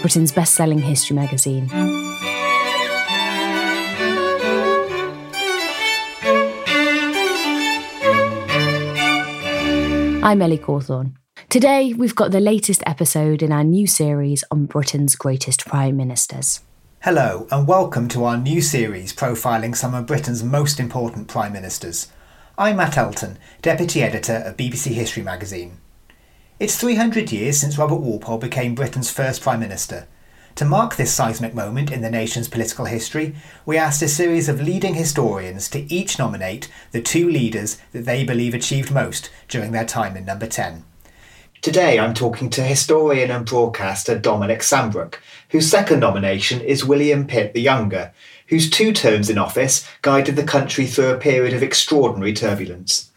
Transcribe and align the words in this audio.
Britain's 0.00 0.30
best 0.30 0.54
selling 0.54 0.78
history 0.78 1.16
magazine. 1.16 1.68
I'm 10.22 10.40
Ellie 10.40 10.58
Cawthorne. 10.58 11.14
Today, 11.48 11.94
we've 11.94 12.14
got 12.14 12.30
the 12.30 12.40
latest 12.40 12.82
episode 12.86 13.42
in 13.42 13.50
our 13.50 13.64
new 13.64 13.88
series 13.88 14.44
on 14.52 14.66
Britain's 14.66 15.16
greatest 15.16 15.66
prime 15.66 15.96
ministers. 15.96 16.60
Hello, 17.00 17.48
and 17.50 17.66
welcome 17.66 18.06
to 18.08 18.24
our 18.24 18.36
new 18.36 18.60
series 18.60 19.12
profiling 19.12 19.74
some 19.74 19.94
of 19.94 20.06
Britain's 20.06 20.44
most 20.44 20.78
important 20.78 21.26
prime 21.26 21.52
ministers. 21.52 22.08
I'm 22.56 22.76
Matt 22.76 22.96
Elton, 22.96 23.38
Deputy 23.62 24.02
Editor 24.02 24.42
of 24.44 24.56
BBC 24.56 24.92
History 24.92 25.22
magazine. 25.22 25.78
It's 26.60 26.76
300 26.76 27.30
years 27.30 27.60
since 27.60 27.78
Robert 27.78 28.00
Walpole 28.00 28.38
became 28.38 28.74
Britain's 28.74 29.12
first 29.12 29.42
Prime 29.42 29.60
Minister. 29.60 30.08
To 30.56 30.64
mark 30.64 30.96
this 30.96 31.14
seismic 31.14 31.54
moment 31.54 31.92
in 31.92 32.00
the 32.00 32.10
nation's 32.10 32.48
political 32.48 32.86
history, 32.86 33.36
we 33.64 33.78
asked 33.78 34.02
a 34.02 34.08
series 34.08 34.48
of 34.48 34.60
leading 34.60 34.94
historians 34.94 35.68
to 35.68 35.94
each 35.94 36.18
nominate 36.18 36.68
the 36.90 37.00
two 37.00 37.30
leaders 37.30 37.78
that 37.92 38.06
they 38.06 38.24
believe 38.24 38.54
achieved 38.54 38.90
most 38.90 39.30
during 39.46 39.70
their 39.70 39.84
time 39.84 40.16
in 40.16 40.24
number 40.24 40.48
10. 40.48 40.82
Today 41.62 42.00
I'm 42.00 42.12
talking 42.12 42.50
to 42.50 42.62
historian 42.64 43.30
and 43.30 43.46
broadcaster 43.46 44.18
Dominic 44.18 44.62
Sandbrook, 44.62 45.20
whose 45.50 45.70
second 45.70 46.00
nomination 46.00 46.60
is 46.60 46.84
William 46.84 47.24
Pitt 47.28 47.54
the 47.54 47.62
Younger, 47.62 48.12
whose 48.48 48.68
two 48.68 48.92
terms 48.92 49.30
in 49.30 49.38
office 49.38 49.88
guided 50.02 50.34
the 50.34 50.42
country 50.42 50.86
through 50.86 51.10
a 51.10 51.18
period 51.18 51.54
of 51.54 51.62
extraordinary 51.62 52.32
turbulence. 52.32 53.12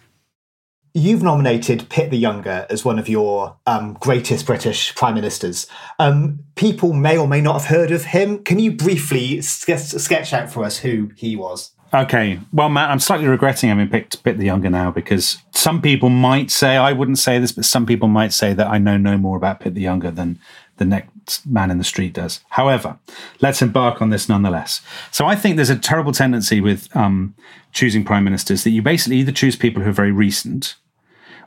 You've 0.93 1.23
nominated 1.23 1.87
Pitt 1.89 2.11
the 2.11 2.17
Younger 2.17 2.65
as 2.69 2.83
one 2.83 2.99
of 2.99 3.07
your 3.07 3.55
um, 3.65 3.93
greatest 4.01 4.45
British 4.45 4.93
prime 4.93 5.15
ministers. 5.15 5.65
Um, 5.99 6.39
people 6.55 6.91
may 6.91 7.17
or 7.17 7.29
may 7.29 7.39
not 7.39 7.61
have 7.61 7.69
heard 7.69 7.91
of 7.91 8.05
him. 8.05 8.43
Can 8.43 8.59
you 8.59 8.73
briefly 8.73 9.41
sketch 9.41 10.33
out 10.33 10.51
for 10.51 10.65
us 10.65 10.79
who 10.79 11.11
he 11.15 11.37
was? 11.37 11.71
Okay. 11.93 12.39
Well, 12.51 12.69
Matt, 12.69 12.89
I'm 12.89 12.99
slightly 12.99 13.27
regretting 13.27 13.69
having 13.69 13.89
picked 13.89 14.21
Pitt 14.23 14.37
the 14.37 14.45
Younger 14.45 14.69
now 14.69 14.91
because 14.91 15.37
some 15.51 15.81
people 15.81 16.09
might 16.09 16.51
say, 16.51 16.77
I 16.77 16.93
wouldn't 16.93 17.19
say 17.19 17.39
this, 17.39 17.51
but 17.51 17.65
some 17.65 17.85
people 17.85 18.07
might 18.07 18.33
say 18.33 18.53
that 18.53 18.67
I 18.67 18.77
know 18.77 18.97
no 18.97 19.17
more 19.17 19.37
about 19.37 19.59
Pitt 19.59 19.75
the 19.75 19.81
Younger 19.81 20.11
than 20.11 20.39
the 20.77 20.85
next 20.85 21.10
man 21.45 21.71
in 21.71 21.77
the 21.77 21.83
street 21.83 22.13
does. 22.13 22.41
However, 22.49 22.97
let's 23.41 23.61
embark 23.61 24.01
on 24.01 24.09
this 24.09 24.29
nonetheless. 24.29 24.81
So 25.11 25.25
I 25.25 25.35
think 25.35 25.55
there's 25.55 25.69
a 25.69 25.77
terrible 25.77 26.11
tendency 26.11 26.61
with 26.61 26.93
um, 26.95 27.35
choosing 27.71 28.03
prime 28.03 28.23
ministers 28.23 28.63
that 28.63 28.71
you 28.71 28.81
basically 28.81 29.17
either 29.17 29.31
choose 29.31 29.55
people 29.55 29.83
who 29.83 29.89
are 29.89 29.93
very 29.93 30.11
recent 30.11 30.75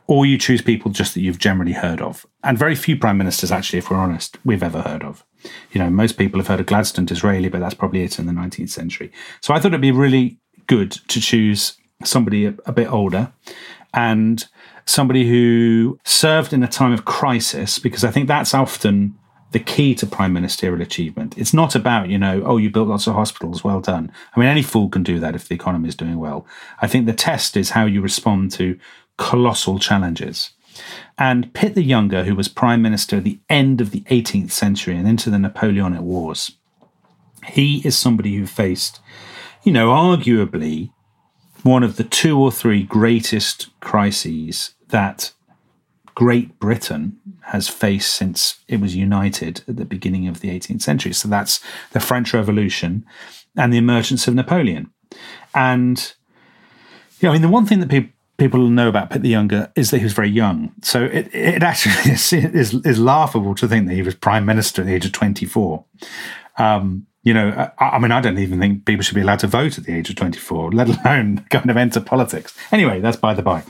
or 0.06 0.26
you 0.26 0.36
choose 0.36 0.60
people 0.60 0.90
just 0.90 1.14
that 1.14 1.20
you've 1.20 1.38
generally 1.38 1.72
heard 1.72 2.00
of. 2.00 2.26
And 2.42 2.58
very 2.58 2.74
few 2.74 2.96
prime 2.96 3.16
ministers, 3.16 3.50
actually, 3.50 3.78
if 3.78 3.90
we're 3.90 3.96
honest, 3.96 4.36
we've 4.44 4.62
ever 4.62 4.82
heard 4.82 5.02
of. 5.02 5.24
You 5.72 5.80
know, 5.80 5.90
most 5.90 6.18
people 6.18 6.38
have 6.40 6.46
heard 6.46 6.60
of 6.60 6.66
Gladstone 6.66 7.06
Disraeli, 7.06 7.48
but 7.48 7.60
that's 7.60 7.74
probably 7.74 8.02
it 8.02 8.18
in 8.18 8.26
the 8.26 8.32
19th 8.32 8.70
century. 8.70 9.10
So 9.40 9.54
I 9.54 9.58
thought 9.58 9.68
it'd 9.68 9.80
be 9.80 9.92
really 9.92 10.38
good 10.66 10.92
to 10.92 11.20
choose 11.20 11.76
somebody 12.02 12.46
a, 12.46 12.54
a 12.66 12.72
bit 12.72 12.90
older 12.90 13.32
and 13.94 14.44
somebody 14.86 15.28
who 15.28 15.98
served 16.04 16.52
in 16.52 16.62
a 16.62 16.68
time 16.68 16.92
of 16.92 17.04
crisis, 17.04 17.78
because 17.78 18.04
I 18.04 18.10
think 18.10 18.28
that's 18.28 18.52
often 18.52 19.16
the 19.54 19.60
key 19.60 19.94
to 19.94 20.04
prime 20.04 20.32
ministerial 20.32 20.82
achievement. 20.82 21.38
It's 21.38 21.54
not 21.54 21.76
about, 21.76 22.08
you 22.08 22.18
know, 22.18 22.42
oh, 22.44 22.56
you 22.56 22.70
built 22.70 22.88
lots 22.88 23.06
of 23.06 23.14
hospitals, 23.14 23.62
well 23.62 23.80
done. 23.80 24.10
I 24.34 24.40
mean, 24.40 24.48
any 24.48 24.62
fool 24.62 24.88
can 24.88 25.04
do 25.04 25.20
that 25.20 25.36
if 25.36 25.46
the 25.46 25.54
economy 25.54 25.88
is 25.88 25.94
doing 25.94 26.18
well. 26.18 26.44
I 26.82 26.88
think 26.88 27.06
the 27.06 27.12
test 27.12 27.56
is 27.56 27.70
how 27.70 27.86
you 27.86 28.00
respond 28.00 28.50
to 28.52 28.76
colossal 29.16 29.78
challenges. 29.78 30.50
And 31.16 31.54
Pitt 31.54 31.76
the 31.76 31.84
Younger, 31.84 32.24
who 32.24 32.34
was 32.34 32.48
prime 32.48 32.82
minister 32.82 33.18
at 33.18 33.24
the 33.24 33.38
end 33.48 33.80
of 33.80 33.92
the 33.92 34.00
18th 34.10 34.50
century 34.50 34.96
and 34.96 35.06
into 35.06 35.30
the 35.30 35.38
Napoleonic 35.38 36.00
Wars, 36.00 36.50
he 37.46 37.80
is 37.86 37.96
somebody 37.96 38.34
who 38.34 38.46
faced, 38.46 38.98
you 39.62 39.70
know, 39.70 39.90
arguably 39.90 40.90
one 41.62 41.84
of 41.84 41.94
the 41.94 42.02
two 42.02 42.40
or 42.40 42.50
three 42.50 42.82
greatest 42.82 43.70
crises 43.78 44.74
that 44.88 45.30
Great 46.14 46.58
Britain 46.58 47.18
has 47.42 47.68
faced 47.68 48.14
since 48.14 48.60
it 48.68 48.80
was 48.80 48.94
united 48.94 49.62
at 49.68 49.76
the 49.76 49.84
beginning 49.84 50.28
of 50.28 50.40
the 50.40 50.48
18th 50.48 50.82
century. 50.82 51.12
So 51.12 51.28
that's 51.28 51.60
the 51.92 52.00
French 52.00 52.32
Revolution 52.32 53.04
and 53.56 53.72
the 53.72 53.78
emergence 53.78 54.26
of 54.28 54.34
Napoleon. 54.34 54.90
And, 55.54 56.14
know, 57.22 57.30
I 57.30 57.32
mean, 57.32 57.42
the 57.42 57.48
one 57.48 57.66
thing 57.66 57.80
that 57.80 57.88
people 57.88 58.10
people 58.36 58.68
know 58.68 58.88
about 58.88 59.10
Pitt 59.10 59.22
the 59.22 59.28
Younger 59.28 59.70
is 59.76 59.90
that 59.90 59.98
he 59.98 60.04
was 60.04 60.12
very 60.12 60.28
young. 60.28 60.72
So 60.82 61.04
it, 61.04 61.32
it 61.32 61.62
actually 61.62 61.94
is, 62.12 62.32
is, 62.32 62.74
is 62.84 62.98
laughable 62.98 63.54
to 63.54 63.68
think 63.68 63.86
that 63.88 63.94
he 63.94 64.02
was 64.02 64.14
prime 64.14 64.44
minister 64.44 64.82
at 64.82 64.86
the 64.86 64.94
age 64.94 65.06
of 65.06 65.12
24. 65.12 65.84
Um, 66.58 67.06
you 67.22 67.32
know, 67.32 67.70
I, 67.78 67.84
I, 67.84 67.98
mean, 67.98 68.12
I 68.12 68.20
don't 68.20 68.38
even 68.38 68.58
think 68.60 68.84
people 68.84 69.02
should 69.02 69.14
be 69.14 69.22
allowed 69.22 69.38
to 69.40 69.46
vote 69.46 69.78
at 69.78 69.84
the 69.84 69.94
age 69.94 70.10
of 70.10 70.16
24, 70.16 70.72
let 70.72 70.88
alone 70.88 71.46
kind 71.50 71.70
of 71.70 71.76
enter 71.76 72.00
politics. 72.00 72.56
Anyway, 72.70 73.00
that's 73.00 73.16
by 73.16 73.34
the 73.34 73.42
by. 73.42 73.62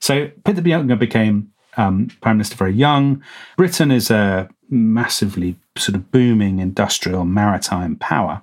So 0.00 0.30
Pitt 0.44 0.56
the 0.56 0.70
Younger 0.70 0.96
became 0.96 1.52
um, 1.76 2.08
prime 2.20 2.36
minister 2.36 2.56
very 2.56 2.74
young. 2.74 3.22
Britain 3.56 3.90
is 3.90 4.10
a 4.10 4.48
massively 4.68 5.56
sort 5.76 5.94
of 5.94 6.10
booming 6.10 6.58
industrial 6.58 7.24
maritime 7.24 7.96
power. 7.96 8.42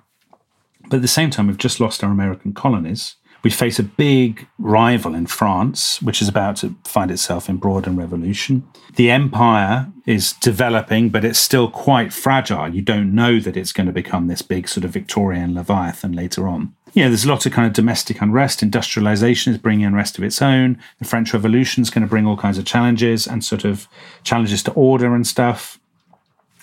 But 0.88 0.96
at 0.96 1.02
the 1.02 1.08
same 1.08 1.30
time, 1.30 1.46
we've 1.46 1.56
just 1.58 1.80
lost 1.80 2.02
our 2.02 2.10
American 2.10 2.52
colonies. 2.52 3.16
We 3.42 3.50
face 3.50 3.78
a 3.78 3.84
big 3.84 4.46
rival 4.58 5.14
in 5.14 5.26
France, 5.26 6.02
which 6.02 6.20
is 6.20 6.28
about 6.28 6.56
to 6.56 6.74
find 6.84 7.10
itself 7.10 7.48
in 7.48 7.56
broad 7.56 7.86
and 7.86 7.96
revolution. 7.96 8.68
The 8.96 9.10
empire 9.10 9.90
is 10.06 10.34
developing, 10.34 11.08
but 11.08 11.24
it's 11.24 11.38
still 11.38 11.70
quite 11.70 12.12
fragile. 12.12 12.68
You 12.68 12.82
don't 12.82 13.14
know 13.14 13.40
that 13.40 13.56
it's 13.56 13.72
going 13.72 13.86
to 13.86 13.92
become 13.92 14.26
this 14.26 14.42
big 14.42 14.68
sort 14.68 14.84
of 14.84 14.90
Victorian 14.90 15.54
Leviathan 15.54 16.12
later 16.12 16.46
on. 16.48 16.74
Know, 16.94 17.08
there's 17.08 17.24
a 17.24 17.28
lot 17.28 17.46
of 17.46 17.52
kind 17.52 17.66
of 17.66 17.72
domestic 17.72 18.20
unrest. 18.20 18.62
Industrialization 18.62 19.52
is 19.52 19.58
bringing 19.58 19.86
unrest 19.86 20.18
of 20.18 20.24
its 20.24 20.42
own. 20.42 20.78
The 20.98 21.04
French 21.04 21.32
Revolution 21.32 21.82
is 21.82 21.90
going 21.90 22.02
to 22.02 22.08
bring 22.08 22.26
all 22.26 22.36
kinds 22.36 22.58
of 22.58 22.64
challenges 22.64 23.26
and 23.26 23.44
sort 23.44 23.64
of 23.64 23.88
challenges 24.24 24.62
to 24.64 24.72
order 24.72 25.14
and 25.14 25.26
stuff. 25.26 25.78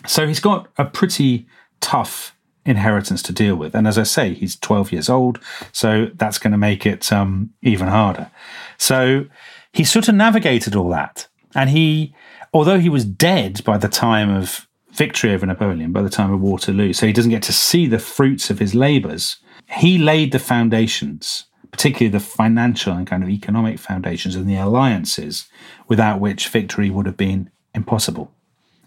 So 0.06 0.28
he's 0.28 0.42
got 0.42 0.68
a 0.78 0.86
pretty 0.86 1.48
tough 1.80 2.36
inheritance 2.68 3.24
to 3.24 3.34
deal 3.34 3.56
with. 3.56 3.74
And 3.74 3.88
as 3.88 3.98
I 3.98 4.04
say, 4.04 4.34
he's 4.34 4.58
12 4.58 4.92
years 4.92 5.10
old, 5.10 5.40
so 5.72 6.10
that's 6.16 6.38
going 6.38 6.52
to 6.52 6.58
make 6.58 6.86
it 6.86 7.12
um, 7.12 7.52
even 7.62 7.88
harder. 7.88 8.30
So 8.78 9.26
he 9.72 9.84
sort 9.84 10.08
of 10.08 10.16
navigated 10.16 10.76
all 10.76 10.90
that. 10.90 11.28
And 11.56 11.70
he, 11.70 12.14
although 12.54 12.78
he 12.78 12.90
was 12.90 13.06
dead 13.06 13.64
by 13.64 13.78
the 13.78 13.88
time 13.88 14.30
of 14.30 14.68
victory 14.92 15.34
over 15.34 15.46
Napoleon, 15.46 15.92
by 15.92 16.02
the 16.02 16.10
time 16.10 16.32
of 16.32 16.42
Waterloo, 16.42 16.94
so 16.94 17.08
he 17.08 17.14
doesn't 17.14 17.32
get 17.32 17.44
to 17.44 17.54
see 17.54 17.88
the 17.88 18.00
fruits 18.00 18.50
of 18.50 18.60
his 18.60 18.76
labors, 18.76 19.38
he 19.70 19.98
laid 19.98 20.32
the 20.32 20.40
foundations. 20.40 21.46
Particularly 21.70 22.10
the 22.10 22.22
financial 22.22 22.94
and 22.94 23.06
kind 23.06 23.22
of 23.22 23.30
economic 23.30 23.78
foundations 23.78 24.36
and 24.36 24.50
the 24.50 24.56
alliances 24.56 25.48
without 25.88 26.20
which 26.20 26.48
victory 26.48 26.90
would 26.90 27.06
have 27.06 27.18
been 27.18 27.52
impossible. 27.76 28.32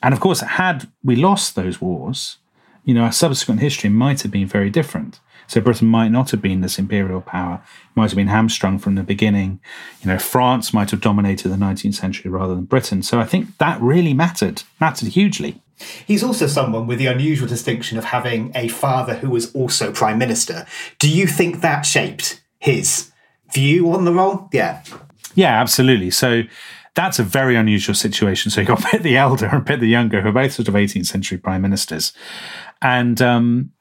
And 0.03 0.15
of 0.15 0.19
course, 0.19 0.41
had 0.41 0.91
we 1.05 1.15
lost 1.15 1.55
those 1.55 1.81
wars, 1.81 2.39
you 2.85 2.95
know, 2.95 3.03
our 3.03 3.13
subsequent 3.13 3.61
history 3.61 3.91
might 3.91 4.23
have 4.23 4.31
been 4.31 4.47
very 4.47 4.71
different. 4.71 5.21
So 5.47 5.61
Britain 5.61 5.89
might 5.89 6.11
not 6.11 6.31
have 6.31 6.41
been 6.41 6.61
this 6.61 6.79
imperial 6.79 7.21
power, 7.21 7.61
might 7.97 8.11
have 8.11 8.17
been 8.17 8.29
hamstrung 8.29 8.79
from 8.79 8.95
the 8.95 9.03
beginning. 9.03 9.61
You 10.01 10.09
know, 10.09 10.19
France 10.19 10.73
might 10.73 10.93
have 10.93 11.01
dominated 11.01 11.49
the 11.49 11.57
19th 11.57 11.95
century 11.95 12.31
rather 12.31 12.55
than 12.55 12.67
Britain. 12.67 13.03
So 13.03 13.19
I 13.19 13.25
think 13.25 13.59
that 13.59 13.81
really 13.81 14.15
mattered, 14.15 14.63
mattered 14.81 15.09
hugely. 15.09 15.61
He's 16.07 16.23
also 16.23 16.47
someone 16.47 16.87
with 16.87 16.99
the 16.99 17.07
unusual 17.07 17.49
distinction 17.49 17.99
of 17.99 18.05
having 18.05 18.53
a 18.55 18.69
father 18.69 19.17
who 19.17 19.31
was 19.31 19.53
also 19.53 19.91
prime 19.91 20.19
minister. 20.19 20.67
Do 21.01 21.11
you 21.11 21.27
think 21.27 21.63
that 21.63 21.83
shaped 21.83 22.43
his 22.61 23.11
view 23.53 23.91
on 23.93 24.05
the 24.05 24.13
role? 24.13 24.49
Yeah. 24.53 24.85
Yeah, 25.35 25.61
absolutely. 25.61 26.11
So 26.11 26.43
that's 26.95 27.19
a 27.19 27.23
very 27.23 27.57
unusual 27.57 27.95
situation. 27.95 28.51
So 28.51 28.61
you've 28.61 28.69
got 28.69 28.83
Pitt 28.85 29.03
the 29.03 29.17
Elder 29.17 29.47
and 29.47 29.67
Pitt 29.67 29.81
the 29.81 29.87
Younger, 29.87 30.21
who 30.21 30.29
are 30.29 30.33
both 30.33 30.53
sort 30.53 30.69
of 30.69 30.75
18th 30.75 31.07
century 31.07 31.39
prime 31.39 31.63
ministers. 31.63 32.13
And 32.83 33.21
um, 33.21 33.73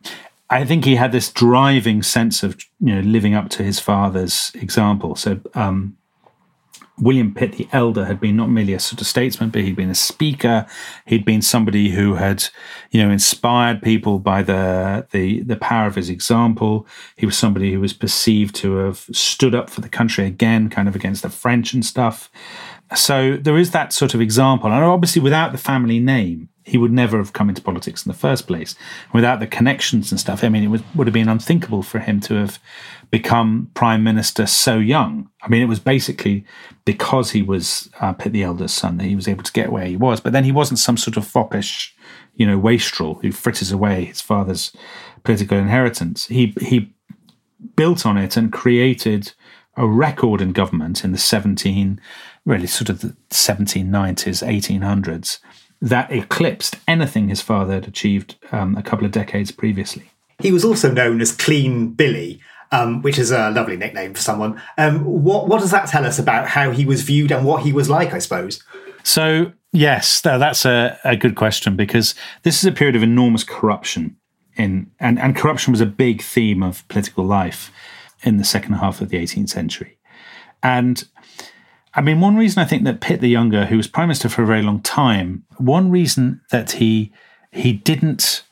I 0.50 0.66
think 0.66 0.86
he 0.86 0.96
had 0.96 1.12
this 1.12 1.31
driving 1.31 2.04
sense 2.04 2.44
of 2.44 2.57
you 2.80 2.96
know 2.96 3.01
living 3.01 3.34
up 3.34 3.50
to 3.50 3.63
his 3.63 3.80
father's 3.80 4.51
example. 4.56 5.16
So 5.16 5.40
um, 5.54 5.98
William 7.00 7.34
Pitt 7.34 7.54
the 7.54 7.68
Elder 7.72 8.06
had 8.06 8.19
been 8.19 8.36
not 8.36 8.50
merely 8.50 8.74
a 8.74 8.80
sort 8.80 9.01
of 9.01 9.07
statesman, 9.07 9.50
but 9.50 9.62
he'd 9.62 9.75
been 9.75 9.90
a 9.90 9.96
speaker. 9.96 10.66
He'd 11.06 11.25
been 11.25 11.42
somebody 11.42 11.90
who 11.90 12.16
had, 12.16 12.46
you 12.92 13.01
know, 13.01 13.12
inspired 13.12 13.81
people 13.81 14.19
by 14.19 14.44
the 14.44 15.07
the 15.12 15.42
the 15.42 15.56
power 15.56 15.88
of 15.88 15.95
his 15.95 16.10
example. 16.10 16.86
He 17.16 17.25
was 17.25 17.38
somebody 17.38 17.74
who 17.74 17.80
was 17.80 17.94
perceived 17.94 18.56
to 18.56 18.75
have 18.78 19.07
stood 19.12 19.56
up 19.56 19.69
for 19.69 19.81
the 19.81 19.90
country 19.90 20.25
again, 20.25 20.69
kind 20.69 20.88
of 20.88 20.95
against 20.95 21.22
the 21.22 21.30
French 21.30 21.74
and 21.74 21.86
stuff. 21.86 22.30
So 22.96 23.38
there 23.38 23.58
is 23.58 23.72
that 23.72 23.94
sort 23.94 24.14
of 24.14 24.22
example, 24.22 24.72
and 24.72 24.84
obviously 24.84 25.22
without 25.22 25.52
the 25.52 25.58
family 25.58 26.00
name, 26.00 26.50
he 26.64 26.78
would 26.78 26.92
never 26.92 27.18
have 27.18 27.34
come 27.34 27.50
into 27.50 27.62
politics 27.62 28.06
in 28.06 28.12
the 28.12 28.18
first 28.18 28.48
place. 28.48 28.76
Without 29.14 29.40
the 29.40 29.48
connections 29.48 30.12
and 30.12 30.20
stuff, 30.20 30.44
I 30.44 30.50
mean, 30.50 30.64
it 30.64 30.68
would, 30.68 30.84
would 30.96 31.08
have 31.08 31.14
been 31.14 31.30
unthinkable 31.30 31.82
for 31.84 32.00
him 32.00 32.20
to 32.22 32.36
have 32.36 32.60
become 33.12 33.72
prime 33.74 34.04
minister 34.04 34.46
so 34.46 34.78
young. 34.78 35.30
I 35.42 35.50
mean, 35.50 35.62
it 35.62 35.68
was 35.68 35.80
basically 35.80 36.46
because 36.86 37.32
he 37.32 37.42
was 37.42 37.90
uh, 38.00 38.14
Pitt 38.14 38.34
the 38.34 38.44
Elder's 38.44 38.72
son 38.72 38.98
that 38.98 39.06
he 39.06 39.16
was 39.16 39.28
able 39.28 39.44
to 39.44 39.52
get 39.52 39.72
where 39.72 39.86
he 39.86 39.98
was. 39.98 40.20
But 40.20 40.34
then 40.34 40.44
he 40.44 40.52
wasn't 40.52 40.80
some 40.80 40.98
sort 40.98 41.18
of 41.18 41.26
foppish, 41.26 41.96
you 42.36 42.46
know, 42.46 42.58
wastrel 42.58 43.16
who 43.16 43.32
fritters 43.32 43.72
away 43.72 44.06
his 44.06 44.22
father's 44.22 44.72
political 45.24 45.58
inheritance. 45.58 46.28
He 46.28 46.54
he 46.62 46.94
built 47.76 48.06
on 48.06 48.18
it 48.18 48.38
and 48.38 48.54
created 48.54 49.34
a 49.76 49.88
record 49.88 50.42
in 50.42 50.52
government 50.52 51.04
in 51.04 51.14
the 51.14 51.18
17, 51.18 52.02
really 52.50 52.68
sort 52.68 52.90
of 52.90 53.01
the 53.01 53.16
1790s, 53.30 54.46
1800s 54.46 55.40
that 55.81 56.12
eclipsed 56.12 56.78
anything 56.88 57.30
his 57.30 57.42
father 57.42 57.75
had 57.75 57.88
achieved 57.88 58.36
um, 58.51 58.75
a 58.75 58.84
couple 58.84 59.06
of 59.06 59.12
decades 59.12 59.51
previously. 59.51 60.12
He 60.40 60.51
was 60.51 60.66
also 60.66 60.92
known 60.92 61.22
as 61.22 61.31
Clean 61.31 61.92
Billy, 61.94 62.42
um, 62.72 63.01
which 63.01 63.18
is 63.18 63.31
a 63.31 63.51
lovely 63.51 63.78
nickname 63.78 64.13
for 64.13 64.22
someone. 64.22 64.62
Um, 64.78 65.06
what, 65.06 65.48
what 65.48 65.62
does 65.62 65.72
that 65.72 65.88
tell 65.88 66.06
us 66.06 66.19
about 66.19 66.48
how 66.48 66.72
he 66.72 66.86
was 66.86 67.04
viewed 67.04 67.31
and 67.31 67.46
what 67.46 67.63
he 67.63 67.72
was 67.72 67.90
like, 67.90 68.13
I 68.13 68.19
suppose? 68.19 68.63
So, 69.04 69.54
yes, 69.72 70.19
that's 70.19 70.66
a, 70.66 71.00
a 71.06 71.16
good 71.16 71.36
question 71.36 71.75
because 71.75 72.16
this 72.44 72.57
is 72.57 72.66
a 72.66 72.72
period 72.72 72.95
of 72.95 73.04
enormous 73.04 73.44
corruption. 73.44 74.18
In, 74.56 74.92
and, 75.00 75.18
and 75.19 75.36
corruption 75.36 75.72
was 75.72 75.81
a 75.81 75.86
big 75.86 76.22
theme 76.22 76.63
of 76.63 76.86
political 76.90 77.24
life 77.24 77.72
in 78.24 78.38
the 78.38 78.44
second 78.44 78.74
half 78.74 79.00
of 79.00 79.10
the 79.10 79.18
18th 79.18 79.50
century. 79.50 79.98
And 80.62 81.06
I 81.94 82.02
mean, 82.02 82.22
one 82.22 82.36
reason 82.36 82.62
I 82.62 82.66
think 82.66 82.84
that 82.84 83.02
Pitt 83.02 83.22
the 83.22 83.30
Younger, 83.30 83.66
who 83.66 83.78
was 83.78 83.88
prime 83.88 84.08
minister 84.08 84.30
for 84.30 84.44
a 84.44 84.48
very 84.48 84.62
long 84.62 84.82
time, 84.82 85.44
one 85.58 85.90
reason 85.90 86.42
that 86.52 86.74
he 86.74 87.12
he 87.52 87.74
didn't 87.74 88.44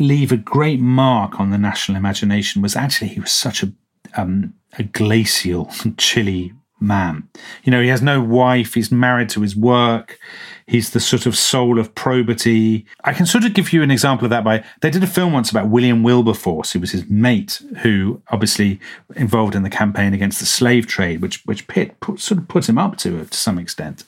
leave 0.00 0.32
a 0.32 0.36
great 0.36 0.80
mark 0.80 1.38
on 1.38 1.50
the 1.50 1.58
national 1.58 1.96
imagination 1.96 2.62
was 2.62 2.76
actually 2.76 3.08
he 3.08 3.20
was 3.20 3.32
such 3.32 3.62
a 3.62 3.72
um, 4.16 4.54
a 4.78 4.82
glacial, 4.82 5.70
chilly 5.96 6.52
man. 6.80 7.28
You 7.64 7.70
know, 7.70 7.82
he 7.82 7.88
has 7.88 8.02
no 8.02 8.22
wife. 8.22 8.74
He's 8.74 8.90
married 8.90 9.28
to 9.30 9.40
his 9.40 9.56
work. 9.56 10.18
He's 10.66 10.90
the 10.90 11.00
sort 11.00 11.24
of 11.24 11.36
soul 11.36 11.78
of 11.78 11.94
probity. 11.94 12.84
I 13.04 13.14
can 13.14 13.24
sort 13.24 13.44
of 13.44 13.54
give 13.54 13.72
you 13.72 13.82
an 13.82 13.90
example 13.90 14.26
of 14.26 14.30
that 14.30 14.44
by 14.44 14.64
they 14.80 14.90
did 14.90 15.02
a 15.02 15.06
film 15.06 15.32
once 15.32 15.50
about 15.50 15.68
William 15.68 16.02
Wilberforce, 16.02 16.72
who 16.72 16.80
was 16.80 16.90
his 16.90 17.08
mate, 17.08 17.62
who 17.78 18.22
obviously 18.28 18.78
involved 19.16 19.54
in 19.54 19.62
the 19.62 19.70
campaign 19.70 20.12
against 20.12 20.40
the 20.40 20.46
slave 20.46 20.86
trade, 20.86 21.22
which 21.22 21.42
which 21.46 21.66
Pitt 21.68 21.98
put, 22.00 22.20
sort 22.20 22.38
of 22.38 22.48
put 22.48 22.68
him 22.68 22.76
up 22.76 22.98
to 22.98 23.24
to 23.24 23.36
some 23.36 23.58
extent. 23.58 24.04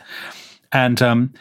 And 0.72 1.00
um, 1.02 1.32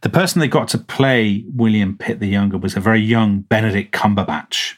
the 0.00 0.08
person 0.08 0.40
they 0.40 0.48
got 0.48 0.68
to 0.68 0.78
play 0.78 1.44
William 1.54 1.98
Pitt 1.98 2.20
the 2.20 2.28
Younger 2.28 2.56
was 2.56 2.76
a 2.76 2.80
very 2.80 3.00
young 3.00 3.40
Benedict 3.40 3.92
Cumberbatch, 3.92 4.74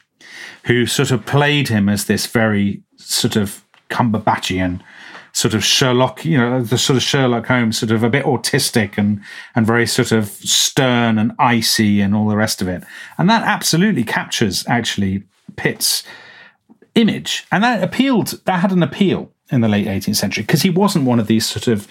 who 0.65 0.85
sort 0.85 1.11
of 1.11 1.25
played 1.25 1.67
him 1.67 1.87
as 1.87 2.05
this 2.05 2.25
very 2.25 2.81
sort 2.97 3.35
of 3.35 3.63
Cumberbatchian 3.89 4.81
sort 5.33 5.53
of 5.53 5.63
Sherlock, 5.63 6.25
you 6.25 6.37
know, 6.37 6.61
the 6.61 6.77
sort 6.77 6.97
of 6.97 7.03
Sherlock 7.03 7.47
Holmes, 7.47 7.79
sort 7.79 7.91
of 7.91 8.03
a 8.03 8.09
bit 8.09 8.25
autistic 8.25 8.97
and 8.97 9.21
and 9.55 9.65
very 9.65 9.87
sort 9.87 10.11
of 10.11 10.27
stern 10.29 11.17
and 11.17 11.31
icy 11.39 12.01
and 12.01 12.15
all 12.15 12.27
the 12.27 12.37
rest 12.37 12.61
of 12.61 12.67
it. 12.67 12.83
And 13.17 13.29
that 13.29 13.43
absolutely 13.43 14.03
captures 14.03 14.65
actually 14.67 15.23
Pitt's 15.55 16.03
image, 16.95 17.45
and 17.51 17.63
that 17.63 17.83
appealed. 17.83 18.39
That 18.45 18.59
had 18.59 18.71
an 18.71 18.83
appeal 18.83 19.31
in 19.51 19.61
the 19.61 19.67
late 19.67 19.87
18th 19.87 20.15
century 20.15 20.43
because 20.43 20.61
he 20.61 20.69
wasn't 20.69 21.05
one 21.05 21.19
of 21.19 21.27
these 21.27 21.45
sort 21.45 21.67
of 21.67 21.87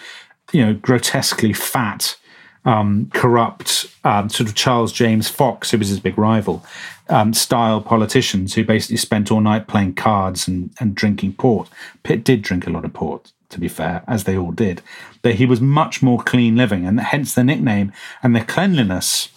you 0.52 0.64
know 0.64 0.74
grotesquely 0.74 1.52
fat 1.52 2.16
um, 2.64 3.10
corrupt 3.14 3.86
um, 4.04 4.28
sort 4.28 4.48
of 4.48 4.54
Charles 4.54 4.92
James 4.92 5.28
Fox, 5.28 5.70
who 5.70 5.78
was 5.78 5.88
his 5.88 6.00
big 6.00 6.18
rival, 6.18 6.64
um, 7.08 7.32
style 7.32 7.80
politicians 7.80 8.54
who 8.54 8.64
basically 8.64 8.96
spent 8.96 9.30
all 9.30 9.40
night 9.40 9.66
playing 9.66 9.94
cards 9.94 10.46
and, 10.46 10.70
and 10.78 10.94
drinking 10.94 11.34
port. 11.34 11.68
Pitt 12.02 12.24
did 12.24 12.42
drink 12.42 12.66
a 12.66 12.70
lot 12.70 12.84
of 12.84 12.92
port, 12.92 13.32
to 13.48 13.58
be 13.58 13.68
fair, 13.68 14.02
as 14.06 14.24
they 14.24 14.36
all 14.36 14.52
did, 14.52 14.82
but 15.22 15.36
he 15.36 15.46
was 15.46 15.60
much 15.60 16.02
more 16.02 16.22
clean 16.22 16.56
living, 16.56 16.86
and 16.86 17.00
hence 17.00 17.34
the 17.34 17.44
nickname 17.44 17.92
and 18.22 18.36
the 18.36 18.44
cleanliness 18.44 19.28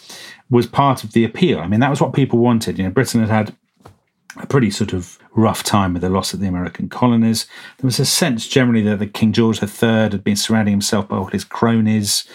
was 0.49 0.67
part 0.67 1.03
of 1.03 1.13
the 1.13 1.23
appeal. 1.23 1.59
I 1.59 1.67
mean, 1.67 1.79
that 1.79 1.89
was 1.89 2.01
what 2.01 2.13
people 2.13 2.39
wanted. 2.39 2.77
You 2.77 2.85
know, 2.85 2.91
Britain 2.91 3.21
had 3.21 3.29
had 3.29 3.55
a 4.37 4.47
pretty 4.47 4.69
sort 4.69 4.93
of 4.93 5.19
rough 5.35 5.63
time 5.63 5.93
with 5.93 6.01
the 6.01 6.09
loss 6.09 6.33
of 6.33 6.39
the 6.39 6.47
American 6.47 6.89
colonies. 6.89 7.45
There 7.77 7.87
was 7.87 7.99
a 7.99 8.05
sense 8.05 8.47
generally 8.47 8.81
that 8.83 8.99
the 8.99 9.07
King 9.07 9.31
George 9.31 9.61
III 9.61 9.89
had 9.89 10.23
been 10.23 10.35
surrounding 10.35 10.73
himself 10.73 11.07
by 11.07 11.17
all 11.17 11.25
his 11.25 11.43
cronies. 11.43 12.27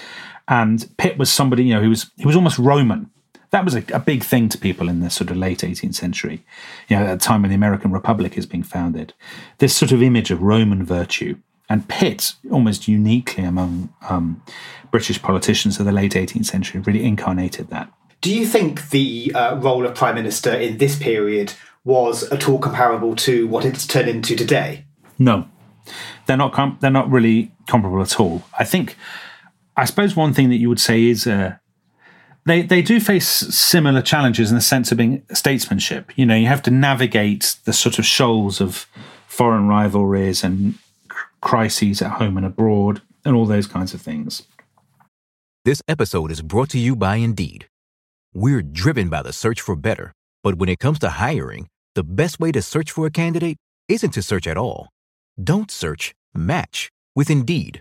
And 0.49 0.89
Pitt 0.97 1.19
was 1.19 1.31
somebody, 1.31 1.65
you 1.65 1.75
know, 1.75 1.83
he 1.83 1.89
was 1.89 2.11
he 2.17 2.27
was 2.27 2.37
almost 2.37 2.59
Roman. 2.59 3.11
That 3.51 3.65
was 3.65 3.75
a, 3.75 3.85
a 3.95 4.01
big 4.01 4.25
thing 4.25 4.49
to 4.51 4.59
people 4.59 4.89
in 4.89 5.01
the 5.01 5.09
sort 5.09 5.31
of 5.31 5.37
late 5.37 5.61
18th 5.61 5.95
century, 5.95 6.45
you 6.89 6.97
know, 6.97 7.07
at 7.07 7.19
the 7.19 7.25
time 7.25 7.43
when 7.43 7.51
the 7.51 7.55
American 7.55 7.93
Republic 7.93 8.37
is 8.37 8.45
being 8.45 8.63
founded. 8.63 9.15
This 9.59 9.75
sort 9.75 9.91
of 9.93 10.03
image 10.03 10.31
of 10.31 10.43
Roman 10.43 10.85
virtue. 10.85 11.37
And 11.71 11.87
Pitt, 11.87 12.33
almost 12.51 12.89
uniquely 12.89 13.45
among 13.45 13.93
um, 14.09 14.43
British 14.91 15.21
politicians 15.21 15.79
of 15.79 15.85
the 15.85 15.93
late 15.93 16.13
18th 16.13 16.47
century, 16.47 16.81
really 16.81 17.05
incarnated 17.05 17.69
that. 17.69 17.93
Do 18.23 18.35
you 18.35 18.47
think 18.47 18.89
the 18.89 19.33
uh, 19.35 19.57
role 19.57 19.85
of 19.87 19.95
Prime 19.95 20.15
Minister 20.15 20.53
in 20.53 20.79
this 20.79 20.99
period 20.99 21.53
was 21.85 22.25
at 22.25 22.49
all 22.49 22.59
comparable 22.59 23.15
to 23.17 23.47
what 23.49 23.65
it's 23.65 23.87
turned 23.87 24.09
into 24.09 24.35
today? 24.35 24.85
No, 25.19 25.47
they're 26.27 26.37
not. 26.37 26.53
Com- 26.53 26.79
they're 26.81 26.91
not 26.91 27.11
really 27.11 27.53
comparable 27.67 28.03
at 28.03 28.19
all. 28.19 28.43
I 28.59 28.65
think 28.65 28.97
I 29.79 29.85
suppose 29.85 30.17
one 30.17 30.35
thing 30.35 30.49
that 30.49 30.57
you 30.57 30.69
would 30.69 30.81
say 30.81 31.05
is 31.05 31.25
uh, 31.25 31.55
they 32.47 32.63
they 32.63 32.83
do 32.83 32.99
face 32.99 33.29
similar 33.29 34.03
challenges 34.03 34.51
in 34.51 34.57
the 34.57 34.61
sense 34.61 34.91
of 34.91 34.99
being 34.99 35.23
statesmanship. 35.33 36.11
You 36.19 36.27
know, 36.27 36.35
you 36.35 36.49
have 36.49 36.63
to 36.65 36.73
navigate 36.73 37.55
the 37.65 37.73
sort 37.73 38.01
of 38.01 38.05
shoals 38.05 38.61
of 38.61 38.87
foreign 39.29 39.69
rivalries 39.69 40.43
and 40.43 40.75
crises 41.41 42.03
at 42.03 42.11
home 42.13 42.37
and 42.37 42.45
abroad, 42.45 43.03
and 43.25 43.37
all 43.37 43.47
those 43.47 43.69
kinds 43.69 43.95
of 43.95 44.01
things. 44.01 44.43
This 45.65 45.81
episode 45.87 46.33
is 46.33 46.43
brought 46.43 46.71
to 46.71 46.79
you 46.79 46.97
by 46.97 47.17
Indeed. 47.17 47.69
We're 48.35 48.63
driven 48.63 49.09
by 49.09 49.23
the 49.23 49.33
search 49.33 49.61
for 49.61 49.77
better, 49.77 50.13
but 50.43 50.57
when 50.57 50.69
it 50.69 50.81
comes 50.81 50.99
to 51.01 51.11
hiring, 51.11 51.69
the 51.95 52.03
best 52.03 52.41
way 52.41 52.51
to 52.51 52.63
search 52.63 52.91
for 52.91 53.07
a 53.07 53.11
candidate 53.13 53.59
isn't 53.87 54.11
to 54.11 54.23
search 54.23 54.49
at 54.49 54.59
all. 54.59 54.89
Don't 55.43 55.71
search. 55.71 56.15
Match 56.35 56.91
with 57.15 57.31
Indeed. 57.31 57.81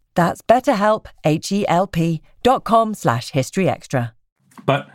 That's 0.15 0.41
betterhelp, 0.41 1.05
H-E-L-P 1.23 2.21
dot 2.43 2.63
com 2.63 2.93
slash 2.93 3.31
historyextra. 3.31 4.11
But 4.65 4.89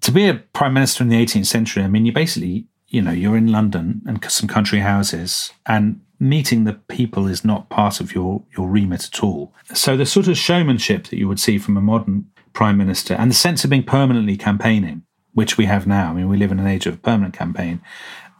to 0.00 0.12
be 0.12 0.28
a 0.28 0.34
prime 0.34 0.74
minister 0.74 1.02
in 1.02 1.08
the 1.08 1.24
18th 1.24 1.46
century, 1.46 1.82
I 1.82 1.88
mean, 1.88 2.06
you 2.06 2.12
basically, 2.12 2.66
you 2.88 3.02
know, 3.02 3.12
you're 3.12 3.36
in 3.36 3.52
London 3.52 4.02
and 4.06 4.24
some 4.30 4.48
country 4.48 4.80
houses 4.80 5.52
and 5.66 6.00
meeting 6.18 6.64
the 6.64 6.74
people 6.74 7.26
is 7.26 7.44
not 7.44 7.68
part 7.68 8.00
of 8.00 8.14
your, 8.14 8.42
your 8.56 8.68
remit 8.68 9.04
at 9.12 9.22
all. 9.22 9.52
So 9.74 9.96
the 9.96 10.06
sort 10.06 10.28
of 10.28 10.38
showmanship 10.38 11.08
that 11.08 11.18
you 11.18 11.28
would 11.28 11.40
see 11.40 11.58
from 11.58 11.76
a 11.76 11.80
modern 11.80 12.26
prime 12.52 12.78
minister 12.78 13.14
and 13.14 13.30
the 13.30 13.34
sense 13.34 13.64
of 13.64 13.70
being 13.70 13.82
permanently 13.82 14.36
campaigning, 14.36 15.02
which 15.34 15.58
we 15.58 15.66
have 15.66 15.86
now. 15.86 16.10
I 16.10 16.14
mean, 16.14 16.28
we 16.28 16.38
live 16.38 16.52
in 16.52 16.58
an 16.58 16.66
age 16.66 16.86
of 16.86 17.02
permanent 17.02 17.34
campaign. 17.34 17.82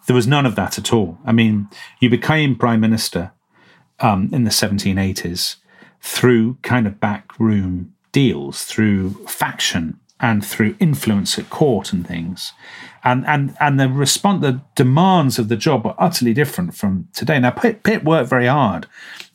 There 0.07 0.17
was 0.17 0.27
none 0.27 0.47
of 0.47 0.55
that 0.55 0.79
at 0.79 0.93
all. 0.93 1.19
I 1.27 1.33
mean, 1.33 1.69
you 2.01 2.09
became 2.09 2.57
prime 2.57 2.81
minister 2.81 3.33
um, 4.01 4.31
in 4.33 4.45
the 4.45 4.51
1780s 4.51 5.57
through 6.01 6.59
kind 6.63 6.87
of 6.87 7.01
backroom 7.01 7.95
deals, 8.13 8.65
through 8.65 9.11
faction 9.27 10.01
and 10.19 10.45
through 10.45 10.75
influence 10.81 11.39
at 11.39 11.51
court 11.51 11.93
and 11.93 12.07
things. 12.07 12.53
And 13.05 13.27
and 13.27 13.55
and 13.61 13.79
the 13.79 13.89
response 13.89 14.41
the 14.41 14.63
demands 14.75 15.39
of 15.39 15.49
the 15.49 15.57
job 15.57 15.85
were 15.85 15.95
utterly 15.99 16.33
different 16.33 16.75
from 16.75 17.09
today. 17.13 17.39
Now 17.39 17.51
Pitt, 17.51 17.83
Pitt 17.83 18.05
worked 18.05 18.31
very 18.31 18.47
hard. 18.47 18.87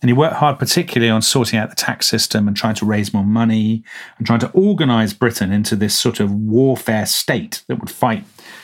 And 0.01 0.09
he 0.09 0.13
worked 0.13 0.37
hard 0.37 0.57
particularly 0.57 1.11
on 1.11 1.21
sorting 1.21 1.59
out 1.59 1.69
the 1.69 1.75
tax 1.75 2.07
system 2.07 2.47
and 2.47 2.57
trying 2.57 2.73
to 2.75 2.85
raise 2.85 3.13
more 3.13 3.23
money 3.23 3.83
and 4.17 4.25
trying 4.25 4.39
to 4.39 4.49
organize 4.51 5.13
Britain 5.13 5.51
into 5.51 5.75
this 5.75 5.95
sort 5.95 6.19
of 6.19 6.33
warfare 6.33 7.05
state 7.05 7.63
that 7.67 7.79
would 7.79 7.91
fight 7.91 8.23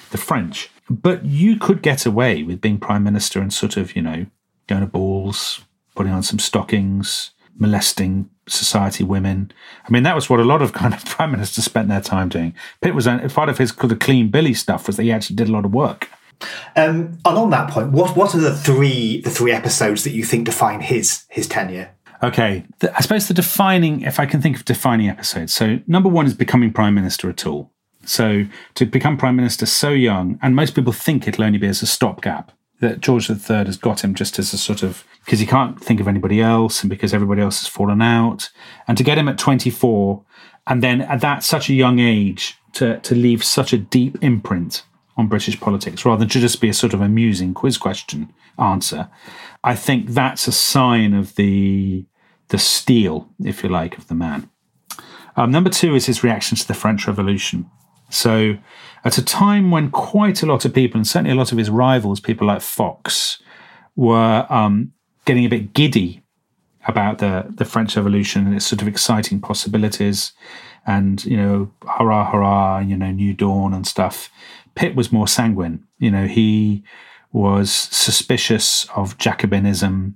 the 0.10 0.18
French. 0.18 0.72
But 0.89 1.25
you 1.25 1.58
could 1.58 1.84
get 1.84 2.06
away 2.08 2.42
with 2.42 2.60
being 2.60 2.80
prime 2.80 3.04
minister 3.04 3.39
and 3.39 3.54
sort 3.54 3.77
of, 3.77 3.96
you 3.96 4.01
know, 4.01 4.25
going 4.66 4.82
to 4.82 4.88
balls, 4.88 5.62
putting 5.96 6.12
on 6.12 6.24
some 6.24 6.39
stockings, 6.39 7.32
molesting 7.59 8.29
society 8.47 9.03
women. 9.03 9.51
I 9.85 9.91
mean, 9.91 10.03
that 10.03 10.15
was 10.15 10.29
what 10.29 10.39
a 10.39 10.43
lot 10.43 10.61
of 10.61 10.73
kind 10.73 10.93
of 10.93 11.03
prime 11.05 11.31
ministers 11.31 11.65
spent 11.65 11.89
their 11.89 12.01
time 12.01 12.29
doing. 12.29 12.53
Pitt 12.81 12.95
was 12.95 13.07
part 13.33 13.49
of 13.49 13.57
his 13.57 13.71
kind 13.71 13.91
of 13.91 13.99
clean 13.99 14.29
Billy 14.29 14.53
stuff 14.53 14.87
was 14.87 14.97
that 14.97 15.03
he 15.03 15.11
actually 15.11 15.35
did 15.35 15.49
a 15.49 15.51
lot 15.51 15.65
of 15.65 15.73
work. 15.73 16.09
Um, 16.75 17.17
and 17.25 17.37
on 17.37 17.49
that 17.49 17.69
point, 17.71 17.91
what 17.91 18.15
what 18.15 18.35
are 18.35 18.39
the 18.39 18.55
three 18.55 19.21
the 19.21 19.29
three 19.29 19.51
episodes 19.51 20.03
that 20.03 20.11
you 20.11 20.23
think 20.23 20.45
define 20.45 20.81
his 20.81 21.25
his 21.29 21.47
tenure? 21.47 21.89
Okay, 22.23 22.63
the, 22.79 22.95
I 22.95 23.01
suppose 23.01 23.27
the 23.27 23.33
defining, 23.33 24.01
if 24.01 24.19
I 24.19 24.25
can 24.25 24.41
think 24.41 24.55
of 24.55 24.65
defining 24.65 25.09
episodes. 25.09 25.53
So 25.53 25.79
number 25.87 26.09
one 26.09 26.25
is 26.25 26.33
becoming 26.33 26.73
prime 26.73 26.95
minister 26.95 27.29
at 27.29 27.45
all. 27.45 27.71
So 28.05 28.45
to 28.75 28.85
become 28.85 29.17
prime 29.17 29.35
minister 29.35 29.65
so 29.65 29.89
young, 29.89 30.39
and 30.41 30.55
most 30.55 30.73
people 30.73 30.93
think 30.93 31.27
it'll 31.27 31.43
only 31.43 31.57
be 31.59 31.67
as 31.67 31.81
a 31.81 31.87
stopgap 31.87 32.51
that 32.79 33.01
George 33.01 33.29
III 33.29 33.65
has 33.65 33.77
got 33.77 34.03
him 34.03 34.13
just 34.13 34.39
as 34.39 34.53
a 34.53 34.57
sort 34.57 34.83
of 34.83 35.03
because 35.27 35.41
he 35.41 35.46
can't 35.46 35.77
think 35.77 36.00
of 36.00 36.07
anybody 36.07 36.41
else 36.41 36.81
and 36.81 36.89
because 36.89 37.13
everybody 37.13 37.41
else 37.41 37.60
has 37.60 37.67
fallen 37.67 38.01
out. 38.01 38.50
And 38.88 38.98
to 38.98 39.03
get 39.03 39.17
him 39.17 39.27
at 39.27 39.38
24 39.38 40.24
and 40.67 40.81
then 40.81 41.01
at 41.01 41.19
that 41.19 41.43
such 41.43 41.69
a 41.69 41.74
young 41.74 42.00
age 42.00 42.55
to, 42.75 42.98
to 43.01 43.13
leave 43.13 43.43
such 43.43 43.74
a 43.74 43.77
deep 43.77 44.17
imprint 44.22 44.84
on 45.17 45.27
British 45.27 45.60
politics 45.60 46.05
rather 46.05 46.19
than 46.19 46.29
to 46.29 46.39
just 46.39 46.62
be 46.62 46.69
a 46.69 46.74
sort 46.74 46.93
of 46.93 47.01
amusing 47.01 47.53
quiz 47.53 47.77
question 47.77 48.34
answer, 48.57 49.10
I 49.65 49.75
think 49.75 50.12
that's 50.12 50.48
a 50.48 50.53
sign 50.53 51.13
of 51.13 51.36
the 51.36 52.05
the 52.48 52.57
steel, 52.57 53.27
if 53.43 53.62
you 53.62 53.67
like, 53.67 53.98
of 53.98 54.07
the 54.07 54.15
man. 54.15 54.50
Um, 55.36 55.51
number 55.51 55.69
two 55.69 55.93
is 55.96 56.05
his 56.05 56.24
reaction 56.24 56.57
to 56.57 56.65
the 56.65 56.74
French 56.74 57.05
Revolution. 57.05 57.69
So, 58.10 58.57
at 59.03 59.17
a 59.17 59.25
time 59.25 59.72
when 59.72 59.91
quite 59.91 60.41
a 60.41 60.46
lot 60.46 60.63
of 60.63 60.74
people, 60.74 60.98
and 60.98 61.05
certainly 61.05 61.31
a 61.31 61.36
lot 61.36 61.51
of 61.51 61.57
his 61.57 61.69
rivals, 61.69 62.22
people 62.22 62.48
like 62.48 62.62
Fox, 62.62 63.43
were 63.98 64.48
um, 64.50 64.93
getting 65.27 65.46
a 65.46 65.50
bit 65.50 65.74
giddy 65.74 66.24
about 66.88 67.17
the, 67.17 67.46
the 67.50 67.65
French 67.65 67.98
Revolution 67.98 68.48
and 68.48 68.55
its 68.55 68.65
sort 68.65 68.81
of 68.81 68.88
exciting 68.88 69.41
possibilities 69.41 70.31
and, 70.88 71.24
you 71.25 71.36
know, 71.36 71.69
hurrah, 71.86 72.31
hurrah, 72.31 72.79
you 72.79 72.96
know, 72.96 73.12
new 73.12 73.34
dawn 73.34 73.74
and 73.74 73.86
stuff. 73.86 74.29
Pitt 74.74 74.96
was 74.96 75.12
more 75.12 75.27
sanguine. 75.27 75.84
You 76.00 76.12
know, 76.12 76.27
he 76.27 76.84
was 77.31 77.72
suspicious 77.72 78.86
of 78.96 79.17
Jacobinism. 79.17 80.13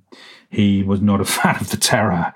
He 0.49 0.83
was 0.83 1.01
not 1.01 1.21
a 1.21 1.25
fan 1.37 1.57
of 1.57 1.69
the 1.69 1.77
terror. 1.77 2.33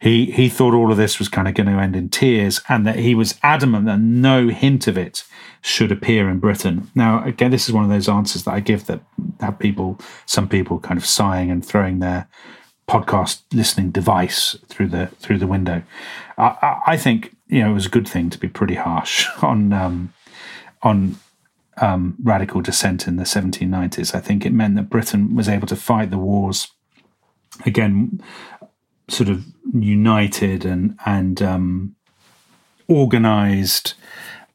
He 0.00 0.26
he 0.30 0.48
thought 0.48 0.74
all 0.74 0.90
of 0.90 0.96
this 0.96 1.18
was 1.18 1.28
kind 1.28 1.48
of 1.48 1.54
going 1.54 1.68
to 1.68 1.80
end 1.80 1.96
in 1.96 2.08
tears, 2.08 2.60
and 2.68 2.86
that 2.86 2.96
he 2.96 3.14
was 3.14 3.38
adamant 3.42 3.86
that 3.86 4.00
no 4.00 4.48
hint 4.48 4.86
of 4.86 4.96
it 4.96 5.24
should 5.60 5.92
appear 5.92 6.30
in 6.30 6.38
Britain. 6.38 6.90
Now, 6.94 7.24
again, 7.24 7.50
this 7.50 7.68
is 7.68 7.74
one 7.74 7.84
of 7.84 7.90
those 7.90 8.08
answers 8.08 8.44
that 8.44 8.54
I 8.54 8.60
give 8.60 8.86
that 8.86 9.00
have 9.40 9.58
people, 9.58 9.98
some 10.24 10.48
people, 10.48 10.78
kind 10.78 10.98
of 10.98 11.04
sighing 11.04 11.50
and 11.50 11.64
throwing 11.64 11.98
their 11.98 12.28
podcast 12.88 13.42
listening 13.52 13.90
device 13.90 14.56
through 14.68 14.88
the 14.88 15.06
through 15.18 15.38
the 15.38 15.46
window. 15.46 15.82
I, 16.38 16.80
I 16.86 16.96
think 16.96 17.36
you 17.48 17.60
know 17.60 17.70
it 17.70 17.74
was 17.74 17.86
a 17.86 17.90
good 17.90 18.08
thing 18.08 18.30
to 18.30 18.38
be 18.38 18.48
pretty 18.48 18.74
harsh 18.74 19.28
on 19.42 19.72
um, 19.72 20.12
on 20.82 21.16
um, 21.80 22.16
radical 22.22 22.60
dissent 22.60 23.06
in 23.06 23.16
the 23.16 23.24
1790s. 23.24 24.14
I 24.14 24.20
think 24.20 24.44
it 24.44 24.52
meant 24.52 24.76
that 24.76 24.90
Britain 24.90 25.34
was 25.34 25.48
able 25.48 25.66
to 25.68 25.76
fight 25.76 26.10
the 26.10 26.18
wars 26.18 26.68
again, 27.66 28.22
sort 29.08 29.28
of 29.28 29.44
united 29.72 30.64
and 30.64 30.98
and 31.06 31.42
um, 31.42 31.96
organized 32.88 33.94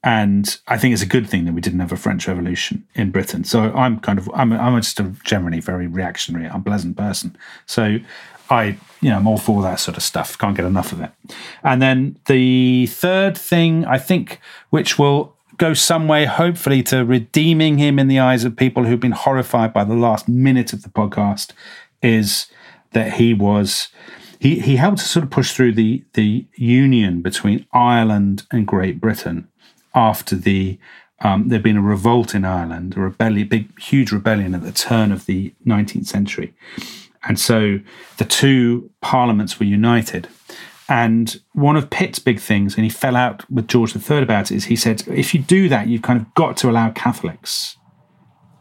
and 0.04 0.58
I 0.68 0.78
think 0.78 0.94
it's 0.94 1.02
a 1.02 1.08
good 1.08 1.30
thing 1.30 1.46
that 1.46 1.54
we 1.54 1.62
didn't 1.62 1.80
have 1.80 1.94
a 1.94 1.98
French 1.98 2.28
Revolution 2.28 2.86
in 2.94 3.12
Britain. 3.12 3.46
So 3.46 3.72
I'm 3.74 4.00
kind 4.00 4.20
of 4.20 4.30
I'm 4.34 4.52
I'm 4.52 4.80
just 4.82 5.00
a 5.00 5.14
generally 5.24 5.62
very 5.62 5.88
reactionary, 5.88 6.46
unpleasant 6.46 6.98
person. 6.98 7.38
So 7.66 8.00
I 8.50 8.78
you 9.00 9.10
know 9.10 9.16
I'm 9.16 9.28
all 9.28 9.38
for 9.38 9.62
that 9.62 9.80
sort 9.80 9.96
of 9.96 10.04
stuff. 10.04 10.38
Can't 10.38 10.58
get 10.58 10.66
enough 10.66 10.92
of 10.92 11.00
it. 11.00 11.12
And 11.64 11.82
then 11.82 12.20
the 12.26 12.88
third 12.88 13.38
thing 13.38 13.86
I 13.86 13.98
think, 13.98 14.42
which 14.72 15.00
will 15.00 15.33
go 15.58 15.74
some 15.74 16.08
way, 16.08 16.26
hopefully, 16.26 16.84
to 16.84 17.06
redeeming 17.06 17.78
him 17.78 18.00
in 18.00 18.08
the 18.08 18.20
eyes 18.20 18.44
of 18.44 18.56
people 18.56 18.86
who've 18.86 19.00
been 19.00 19.12
horrified 19.12 19.74
by 19.74 19.84
the 19.84 19.96
last 19.96 20.28
minute 20.28 20.74
of 20.74 20.84
the 20.84 20.90
podcast, 20.90 21.52
is 22.02 22.48
that 22.92 23.14
he 23.14 23.34
was 23.34 23.90
he 24.40 24.60
he 24.60 24.76
helped 24.76 25.00
to 25.00 25.06
sort 25.06 25.24
of 25.24 25.32
push 25.32 25.54
through 25.54 25.74
the 25.74 26.04
the 26.14 26.46
union 26.56 27.22
between 27.22 27.66
Ireland 27.74 28.44
and 28.52 28.68
Great 28.68 29.00
Britain 29.00 29.48
after 29.96 30.36
the 30.36 30.80
um, 31.24 31.48
there'd 31.48 31.64
been 31.64 31.78
a 31.78 31.82
revolt 31.82 32.36
in 32.36 32.44
Ireland, 32.44 32.98
a 32.98 33.00
rebellion, 33.00 33.48
big, 33.48 33.80
huge 33.80 34.12
rebellion 34.12 34.54
at 34.54 34.62
the 34.62 34.74
turn 34.74 35.12
of 35.12 35.26
the 35.26 35.54
19th 35.66 36.08
century. 36.08 36.54
And 37.24 37.40
so 37.40 37.80
the 38.18 38.26
two 38.26 38.92
parliaments 39.02 39.58
were 39.58 39.66
united. 39.66 40.28
And 40.94 41.42
one 41.54 41.76
of 41.76 41.90
Pitt's 41.90 42.20
big 42.20 42.40
things, 42.40 42.76
and 42.76 42.84
he 42.84 42.90
fell 42.90 43.16
out 43.16 43.50
with 43.50 43.68
George 43.68 43.96
III 43.96 44.22
about 44.22 44.52
it, 44.52 44.58
is 44.58 44.66
he 44.66 44.76
said, 44.76 45.02
if 45.08 45.34
you 45.34 45.42
do 45.42 45.68
that, 45.68 45.88
you've 45.88 46.04
kind 46.04 46.22
of 46.22 46.32
got 46.36 46.56
to 46.58 46.70
allow 46.70 46.92
Catholics 46.92 47.78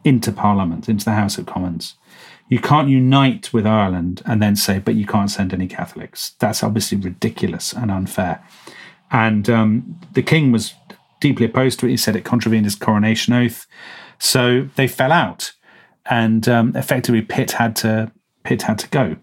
into 0.02 0.32
Parliament, 0.32 0.88
into 0.88 1.04
the 1.04 1.12
House 1.12 1.36
of 1.36 1.44
Commons. 1.44 1.94
You 2.48 2.58
can't 2.58 2.88
unite 2.88 3.52
with 3.52 3.66
Ireland 3.66 4.22
and 4.24 4.40
then 4.40 4.56
say, 4.56 4.78
but 4.78 4.94
you 4.94 5.04
can't 5.04 5.30
send 5.30 5.52
any 5.52 5.66
Catholics. 5.66 6.32
That's 6.38 6.62
obviously 6.62 6.96
ridiculous 6.96 7.74
and 7.74 7.90
unfair. 7.90 8.42
And 9.10 9.50
um, 9.50 10.00
the 10.14 10.22
king 10.22 10.52
was 10.52 10.72
deeply 11.20 11.44
opposed 11.44 11.80
to 11.80 11.86
it. 11.86 11.90
He 11.90 11.96
said 11.98 12.16
it 12.16 12.24
contravened 12.24 12.64
his 12.64 12.76
coronation 12.76 13.34
oath. 13.34 13.66
So 14.18 14.70
they 14.76 14.88
fell 14.88 15.12
out, 15.12 15.52
and 16.06 16.48
um, 16.48 16.74
effectively 16.76 17.20
Pitt 17.20 17.50
had 17.50 17.76
to 17.76 18.10
Pitt 18.42 18.62
had 18.62 18.78
to 18.78 18.88
go. 18.88 19.16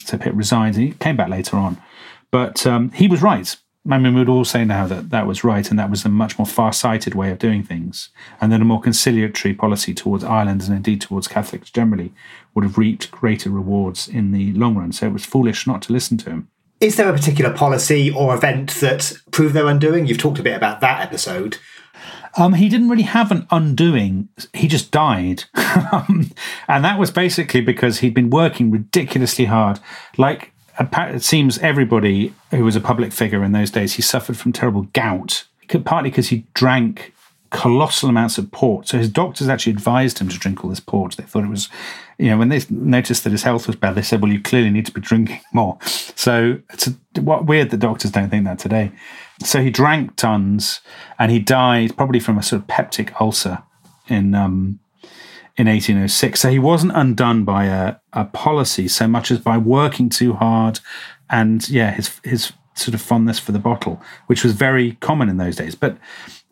So 0.00 0.16
Pitt 0.16 0.34
resigned. 0.34 0.76
He 0.76 0.92
came 0.92 1.18
back 1.18 1.28
later 1.28 1.58
on, 1.58 1.76
but 2.34 2.66
um, 2.66 2.90
he 2.90 3.06
was 3.06 3.22
right. 3.22 3.56
I 3.88 3.96
mean, 3.96 4.12
we 4.12 4.20
would 4.22 4.28
all 4.28 4.44
say 4.44 4.64
now 4.64 4.88
that 4.88 5.10
that 5.10 5.24
was 5.24 5.44
right, 5.44 5.70
and 5.70 5.78
that 5.78 5.88
was 5.88 6.04
a 6.04 6.08
much 6.08 6.36
more 6.36 6.46
far-sighted 6.46 7.14
way 7.14 7.30
of 7.30 7.38
doing 7.38 7.62
things, 7.62 8.08
and 8.40 8.50
then 8.50 8.60
a 8.60 8.64
more 8.64 8.80
conciliatory 8.80 9.54
policy 9.54 9.94
towards 9.94 10.24
Ireland 10.24 10.62
and 10.62 10.74
indeed 10.74 11.00
towards 11.00 11.28
Catholics 11.28 11.70
generally 11.70 12.12
would 12.52 12.64
have 12.64 12.76
reaped 12.76 13.12
greater 13.12 13.50
rewards 13.50 14.08
in 14.08 14.32
the 14.32 14.52
long 14.54 14.74
run. 14.74 14.90
So 14.90 15.06
it 15.06 15.12
was 15.12 15.24
foolish 15.24 15.64
not 15.64 15.80
to 15.82 15.92
listen 15.92 16.18
to 16.18 16.30
him. 16.30 16.48
Is 16.80 16.96
there 16.96 17.08
a 17.08 17.12
particular 17.12 17.52
policy 17.52 18.10
or 18.10 18.34
event 18.34 18.70
that 18.80 19.12
proved 19.30 19.54
their 19.54 19.68
undoing? 19.68 20.06
You've 20.06 20.18
talked 20.18 20.40
a 20.40 20.42
bit 20.42 20.56
about 20.56 20.80
that 20.80 21.02
episode. 21.02 21.58
Um, 22.36 22.54
he 22.54 22.68
didn't 22.68 22.88
really 22.88 23.04
have 23.04 23.30
an 23.30 23.46
undoing. 23.52 24.28
He 24.52 24.66
just 24.66 24.90
died. 24.90 25.44
and 25.54 26.34
that 26.66 26.98
was 26.98 27.12
basically 27.12 27.60
because 27.60 28.00
he'd 28.00 28.12
been 28.12 28.30
working 28.30 28.72
ridiculously 28.72 29.44
hard. 29.44 29.78
Like, 30.18 30.50
it 30.78 31.22
seems 31.22 31.58
everybody 31.58 32.34
who 32.50 32.64
was 32.64 32.76
a 32.76 32.80
public 32.80 33.12
figure 33.12 33.44
in 33.44 33.52
those 33.52 33.70
days, 33.70 33.94
he 33.94 34.02
suffered 34.02 34.36
from 34.36 34.52
terrible 34.52 34.82
gout, 34.92 35.44
partly 35.84 36.10
because 36.10 36.28
he 36.28 36.44
drank 36.54 37.12
colossal 37.50 38.08
amounts 38.08 38.36
of 38.36 38.50
port. 38.50 38.88
So 38.88 38.98
his 38.98 39.08
doctors 39.08 39.48
actually 39.48 39.74
advised 39.74 40.18
him 40.18 40.28
to 40.28 40.38
drink 40.38 40.64
all 40.64 40.70
this 40.70 40.80
port. 40.80 41.16
They 41.16 41.22
thought 41.22 41.44
it 41.44 41.50
was, 41.50 41.68
you 42.18 42.28
know, 42.28 42.36
when 42.36 42.48
they 42.48 42.60
noticed 42.68 43.22
that 43.22 43.30
his 43.30 43.44
health 43.44 43.68
was 43.68 43.76
bad, 43.76 43.94
they 43.94 44.02
said, 44.02 44.20
"Well, 44.20 44.32
you 44.32 44.40
clearly 44.40 44.70
need 44.70 44.86
to 44.86 44.92
be 44.92 45.00
drinking 45.00 45.40
more." 45.52 45.78
So 46.16 46.58
it's 46.70 46.88
a, 46.88 47.20
what 47.20 47.46
weird 47.46 47.70
that 47.70 47.76
doctors 47.76 48.10
don't 48.10 48.28
think 48.28 48.44
that 48.44 48.58
today. 48.58 48.90
So 49.44 49.62
he 49.62 49.70
drank 49.70 50.16
tons, 50.16 50.80
and 51.16 51.30
he 51.30 51.38
died 51.38 51.96
probably 51.96 52.18
from 52.18 52.38
a 52.38 52.42
sort 52.42 52.62
of 52.62 52.68
peptic 52.68 53.20
ulcer 53.20 53.62
in 54.08 54.34
um, 54.34 54.80
in 55.56 55.68
1806. 55.68 56.40
So 56.40 56.50
he 56.50 56.58
wasn't 56.58 56.92
undone 56.94 57.44
by 57.44 57.66
a, 57.66 57.96
a 58.12 58.24
policy 58.24 58.88
so 58.88 59.06
much 59.06 59.30
as 59.30 59.38
by 59.38 59.58
working 59.58 60.08
too 60.08 60.34
hard, 60.34 60.80
and 61.30 61.68
yeah, 61.68 61.92
his 61.92 62.20
his 62.24 62.52
sort 62.74 62.94
of 62.94 63.00
fondness 63.00 63.38
for 63.38 63.52
the 63.52 63.58
bottle, 63.58 64.02
which 64.26 64.42
was 64.42 64.52
very 64.52 64.92
common 65.00 65.28
in 65.28 65.36
those 65.36 65.56
days. 65.56 65.74
But 65.74 65.96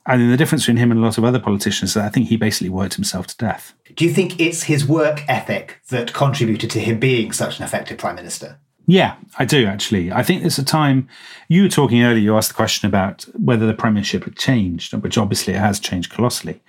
I 0.06 0.16
mean, 0.16 0.30
the 0.30 0.36
difference 0.36 0.62
between 0.62 0.78
him 0.78 0.90
and 0.90 1.00
a 1.00 1.02
lot 1.02 1.18
of 1.18 1.24
other 1.24 1.38
politicians 1.38 1.90
is 1.90 1.94
that 1.94 2.04
I 2.04 2.08
think 2.08 2.28
he 2.28 2.36
basically 2.36 2.70
worked 2.70 2.94
himself 2.94 3.26
to 3.28 3.36
death. 3.36 3.74
Do 3.94 4.04
you 4.04 4.12
think 4.12 4.40
it's 4.40 4.64
his 4.64 4.86
work 4.86 5.22
ethic 5.28 5.80
that 5.88 6.12
contributed 6.12 6.70
to 6.70 6.80
him 6.80 6.98
being 6.98 7.32
such 7.32 7.58
an 7.58 7.64
effective 7.64 7.98
prime 7.98 8.16
minister? 8.16 8.58
Yeah, 8.86 9.14
I 9.38 9.44
do 9.44 9.66
actually. 9.66 10.10
I 10.10 10.22
think 10.22 10.40
there's 10.40 10.58
a 10.58 10.64
time 10.64 11.08
you 11.48 11.62
were 11.62 11.68
talking 11.68 12.02
earlier. 12.02 12.18
You 12.18 12.36
asked 12.36 12.48
the 12.48 12.54
question 12.54 12.88
about 12.88 13.22
whether 13.38 13.66
the 13.66 13.74
premiership 13.74 14.24
had 14.24 14.36
changed, 14.36 14.92
which 14.94 15.16
obviously 15.16 15.54
it 15.54 15.60
has 15.60 15.78
changed 15.78 16.10
colossally. 16.10 16.60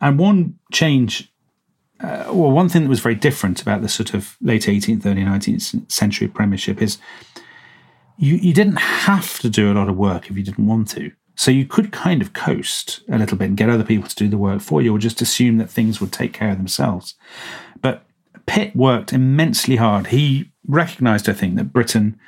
And 0.00 0.18
one 0.18 0.58
change, 0.72 1.32
uh, 2.00 2.24
well, 2.32 2.50
one 2.50 2.68
thing 2.68 2.82
that 2.82 2.88
was 2.88 3.00
very 3.00 3.14
different 3.14 3.60
about 3.60 3.82
the 3.82 3.88
sort 3.88 4.14
of 4.14 4.36
late 4.40 4.62
18th, 4.62 5.04
early 5.04 5.22
19th 5.22 5.90
century 5.90 6.28
premiership 6.28 6.80
is 6.80 6.98
you, 8.16 8.36
you 8.36 8.52
didn't 8.52 8.76
have 8.76 9.38
to 9.40 9.50
do 9.50 9.72
a 9.72 9.74
lot 9.74 9.88
of 9.88 9.96
work 9.96 10.30
if 10.30 10.36
you 10.36 10.42
didn't 10.42 10.66
want 10.66 10.88
to. 10.90 11.12
So 11.34 11.50
you 11.50 11.66
could 11.66 11.92
kind 11.92 12.20
of 12.20 12.32
coast 12.32 13.00
a 13.08 13.18
little 13.18 13.38
bit 13.38 13.48
and 13.48 13.56
get 13.56 13.70
other 13.70 13.84
people 13.84 14.08
to 14.08 14.16
do 14.16 14.28
the 14.28 14.38
work 14.38 14.60
for 14.60 14.82
you, 14.82 14.94
or 14.94 14.98
just 14.98 15.22
assume 15.22 15.58
that 15.58 15.70
things 15.70 16.00
would 16.00 16.12
take 16.12 16.32
care 16.32 16.50
of 16.50 16.56
themselves. 16.56 17.14
But 17.80 18.04
Pitt 18.46 18.74
worked 18.74 19.12
immensely 19.12 19.76
hard. 19.76 20.08
He 20.08 20.50
recognized, 20.66 21.28
I 21.28 21.34
think, 21.34 21.54
that 21.54 21.72
Britain, 21.72 22.18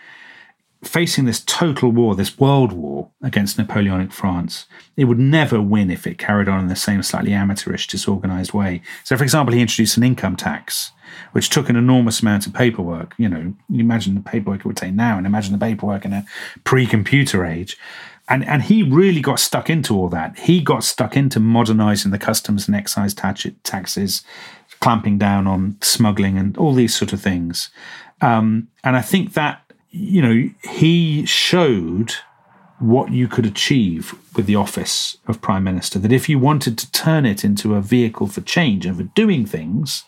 facing 0.82 1.26
this 1.26 1.40
total 1.40 1.90
war, 1.90 2.14
this 2.14 2.38
world 2.38 2.72
war 2.72 3.10
against 3.22 3.58
Napoleonic 3.58 4.12
France, 4.12 4.66
it 4.96 5.04
would 5.04 5.18
never 5.18 5.60
win 5.60 5.90
if 5.90 6.06
it 6.06 6.18
carried 6.18 6.48
on 6.48 6.60
in 6.60 6.68
the 6.68 6.76
same 6.76 7.02
slightly 7.02 7.32
amateurish, 7.32 7.86
disorganized 7.86 8.52
way. 8.52 8.82
So, 9.04 9.16
for 9.16 9.22
example, 9.22 9.54
he 9.54 9.60
introduced 9.60 9.96
an 9.96 10.02
income 10.02 10.36
tax, 10.36 10.92
which 11.32 11.50
took 11.50 11.68
an 11.68 11.76
enormous 11.76 12.20
amount 12.20 12.46
of 12.46 12.54
paperwork. 12.54 13.14
You 13.18 13.28
know, 13.28 13.54
imagine 13.72 14.14
the 14.14 14.20
paperwork 14.20 14.60
it 14.60 14.66
would 14.66 14.76
take 14.76 14.94
now, 14.94 15.18
and 15.18 15.26
imagine 15.26 15.52
the 15.52 15.58
paperwork 15.58 16.04
in 16.04 16.12
a 16.12 16.24
pre 16.64 16.86
computer 16.86 17.44
age 17.44 17.76
and 18.30 18.46
and 18.46 18.62
he 18.62 18.82
really 18.82 19.20
got 19.20 19.40
stuck 19.40 19.68
into 19.68 19.94
all 19.96 20.08
that. 20.08 20.38
He 20.38 20.60
got 20.60 20.84
stuck 20.84 21.16
into 21.16 21.40
modernizing 21.40 22.12
the 22.12 22.18
customs 22.18 22.68
and 22.68 22.76
excise 22.76 23.12
taxes, 23.12 24.22
clamping 24.80 25.18
down 25.18 25.46
on 25.48 25.76
smuggling 25.82 26.38
and 26.38 26.56
all 26.56 26.72
these 26.72 26.94
sort 26.94 27.12
of 27.12 27.20
things. 27.20 27.70
Um, 28.20 28.68
and 28.84 28.96
I 28.96 29.02
think 29.02 29.32
that 29.34 29.69
you 29.90 30.22
know 30.22 30.50
he 30.62 31.24
showed 31.26 32.14
what 32.78 33.12
you 33.12 33.28
could 33.28 33.44
achieve 33.44 34.14
with 34.34 34.46
the 34.46 34.56
office 34.56 35.18
of 35.26 35.42
prime 35.42 35.62
minister. 35.62 35.98
That 35.98 36.12
if 36.12 36.28
you 36.28 36.38
wanted 36.38 36.78
to 36.78 36.90
turn 36.92 37.26
it 37.26 37.44
into 37.44 37.74
a 37.74 37.82
vehicle 37.82 38.26
for 38.26 38.40
change 38.40 38.86
and 38.86 38.96
for 38.96 39.02
doing 39.02 39.44
things, 39.44 40.04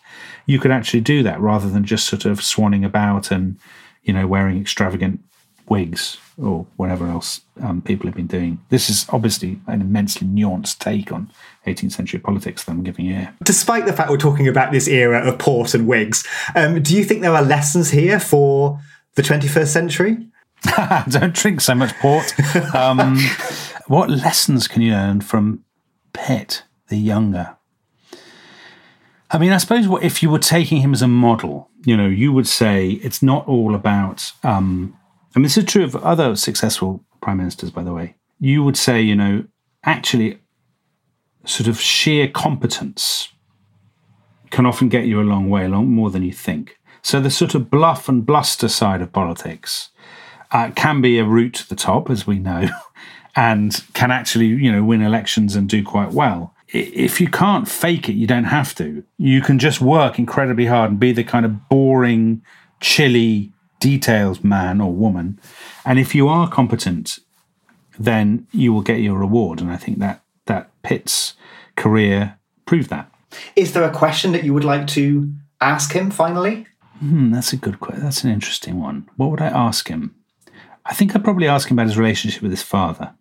you 0.47 0.59
could 0.59 0.71
actually 0.71 1.01
do 1.01 1.21
that 1.23 1.39
rather 1.39 1.69
than 1.69 1.85
just 1.85 2.07
sort 2.07 2.25
of 2.25 2.39
swanning 2.39 2.83
about 2.85 3.31
and 3.31 3.57
you 4.03 4.13
know 4.13 4.25
wearing 4.25 4.59
extravagant 4.59 5.19
wigs 5.69 6.17
or 6.41 6.65
whatever 6.77 7.07
else 7.07 7.41
um, 7.61 7.81
people 7.81 8.07
have 8.07 8.15
been 8.15 8.27
doing. 8.27 8.59
This 8.69 8.89
is 8.89 9.05
obviously 9.09 9.59
an 9.67 9.81
immensely 9.81 10.27
nuanced 10.27 10.79
take 10.79 11.11
on 11.11 11.31
18th 11.67 11.91
century 11.91 12.19
politics 12.19 12.63
that 12.63 12.71
I'm 12.71 12.83
giving 12.83 13.05
here. 13.05 13.33
Despite 13.43 13.85
the 13.85 13.93
fact 13.93 14.09
we're 14.09 14.17
talking 14.17 14.47
about 14.47 14.71
this 14.71 14.87
era 14.87 15.19
of 15.25 15.37
port 15.37 15.73
and 15.73 15.87
wigs, 15.87 16.27
um, 16.55 16.81
do 16.81 16.95
you 16.97 17.03
think 17.03 17.21
there 17.21 17.35
are 17.35 17.43
lessons 17.43 17.91
here 17.91 18.19
for 18.19 18.79
the 19.15 19.21
21st 19.21 19.67
century? 19.67 20.27
Don't 21.09 21.33
drink 21.33 21.61
so 21.61 21.75
much 21.75 21.93
port. 21.95 22.33
Um, 22.73 23.17
what 23.87 24.09
lessons 24.09 24.67
can 24.67 24.81
you 24.81 24.93
learn 24.93 25.21
from 25.21 25.63
Pitt, 26.13 26.63
the 26.87 26.97
younger? 26.97 27.57
I 29.29 29.39
mean, 29.39 29.51
I 29.51 29.57
suppose 29.57 29.87
what, 29.87 30.03
if 30.03 30.21
you 30.21 30.29
were 30.29 30.39
taking 30.39 30.81
him 30.81 30.93
as 30.93 31.01
a 31.01 31.07
model, 31.07 31.69
you 31.85 31.97
know, 31.97 32.07
you 32.07 32.31
would 32.31 32.47
say 32.47 32.91
it's 32.91 33.23
not 33.23 33.47
all 33.47 33.73
about 33.75 34.31
um, 34.43 34.95
and 35.35 35.43
this 35.43 35.57
is 35.57 35.65
true 35.65 35.83
of 35.83 35.95
other 35.97 36.35
successful 36.35 37.03
prime 37.21 37.37
ministers, 37.37 37.71
by 37.71 37.83
the 37.83 37.93
way. 37.93 38.15
You 38.39 38.63
would 38.63 38.77
say, 38.77 39.01
you 39.01 39.15
know, 39.15 39.45
actually, 39.83 40.39
sort 41.45 41.67
of 41.67 41.79
sheer 41.79 42.27
competence 42.27 43.29
can 44.51 44.65
often 44.65 44.89
get 44.89 45.05
you 45.05 45.19
a 45.19 45.23
long 45.23 45.49
way, 45.49 45.65
a 45.65 45.69
long 45.69 45.89
more 45.89 46.11
than 46.11 46.23
you 46.23 46.31
think. 46.31 46.77
So 47.03 47.19
the 47.19 47.29
sort 47.29 47.53
of 47.53 47.69
bluff 47.69 48.09
and 48.09 48.25
bluster 48.25 48.69
side 48.69 49.01
of 49.01 49.11
politics 49.11 49.89
uh, 50.51 50.71
can 50.71 51.01
be 51.01 51.19
a 51.19 51.25
route 51.25 51.53
to 51.55 51.69
the 51.69 51.75
top, 51.75 52.09
as 52.09 52.25
we 52.25 52.39
know, 52.39 52.69
and 53.35 53.83
can 53.93 54.09
actually, 54.09 54.47
you 54.47 54.71
know, 54.71 54.83
win 54.83 55.01
elections 55.01 55.55
and 55.55 55.67
do 55.67 55.83
quite 55.83 56.11
well. 56.11 56.55
If 56.69 57.21
you 57.21 57.27
can't 57.27 57.67
fake 57.67 58.09
it, 58.09 58.13
you 58.13 58.25
don't 58.25 58.45
have 58.45 58.73
to. 58.75 59.03
You 59.17 59.41
can 59.41 59.59
just 59.59 59.81
work 59.81 60.17
incredibly 60.17 60.65
hard 60.65 60.91
and 60.91 60.99
be 60.99 61.11
the 61.11 61.23
kind 61.23 61.45
of 61.45 61.69
boring, 61.69 62.41
chilly, 62.79 63.51
details 63.79 64.43
man 64.43 64.79
or 64.79 64.93
woman. 64.93 65.39
And 65.85 65.99
if 65.99 66.15
you 66.15 66.29
are 66.29 66.49
competent, 66.49 67.19
then 67.99 68.47
you 68.51 68.73
will 68.73 68.81
get 68.81 69.01
your 69.01 69.17
reward. 69.17 69.59
And 69.59 69.69
I 69.69 69.77
think 69.77 69.99
that 69.99 70.23
that 70.45 70.71
Pitt's 70.83 71.33
career 71.75 72.37
proved 72.65 72.89
that. 72.89 73.11
Is 73.55 73.73
there 73.73 73.83
a 73.83 73.91
question 73.91 74.31
that 74.31 74.43
you 74.43 74.53
would 74.53 74.63
like 74.63 74.87
to 74.87 75.31
ask 75.59 75.93
him 75.93 76.11
finally? 76.11 76.65
Hmm, 77.03 77.31
that's 77.31 77.51
a 77.51 77.57
good 77.57 77.81
question. 77.81 78.01
That's 78.01 78.23
an 78.23 78.31
interesting 78.31 78.79
one. 78.79 79.09
What 79.17 79.29
would 79.29 79.41
I 79.41 79.47
ask 79.47 79.89
him? 79.89 80.15
I 80.85 80.93
think 80.93 81.13
I'd 81.13 81.23
probably 81.23 81.49
ask 81.49 81.69
him 81.69 81.75
about 81.75 81.87
his 81.87 81.97
relationship 81.97 82.41
with 82.41 82.51
his 82.51 82.63
father, 82.63 83.13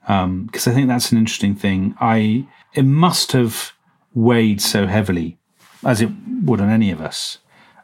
because 0.00 0.24
um, 0.24 0.50
I 0.52 0.72
think 0.72 0.88
that's 0.88 1.12
an 1.12 1.18
interesting 1.18 1.54
thing. 1.54 1.94
I 2.00 2.48
it 2.74 2.82
must 2.84 3.30
have 3.30 3.74
weighed 4.12 4.60
so 4.60 4.88
heavily, 4.88 5.38
as 5.84 6.00
it 6.00 6.10
would 6.42 6.60
on 6.60 6.68
any 6.68 6.90
of 6.90 7.00
us, 7.00 7.38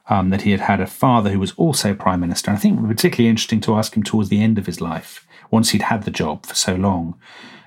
um, 0.09 0.31
that 0.31 0.43
he 0.43 0.51
had 0.51 0.63
had 0.63 0.81
a 0.81 0.89
father 0.89 1.31
who 1.31 1.39
was 1.39 1.53
also 1.53 1.95
prime 1.95 2.19
minister. 2.19 2.51
And 2.51 2.59
I 2.59 2.61
think 2.61 2.77
it 2.77 2.81
would 2.81 2.89
be 2.89 2.95
particularly 2.97 3.31
interesting 3.31 3.61
to 3.61 3.77
ask 3.77 3.97
him 3.97 4.03
towards 4.03 4.31
the 4.31 4.43
end 4.43 4.59
of 4.59 4.67
his 4.67 4.81
life, 4.81 5.25
once 5.53 5.71
he'd 5.71 5.83
had 5.83 6.03
the 6.03 6.11
job 6.11 6.47
for 6.47 6.57
so 6.57 6.75
long, 6.75 7.17